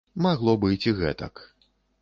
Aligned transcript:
Магло 0.27 0.55
быць 0.63 0.87
і 0.89 0.95
гэтак. 1.03 1.47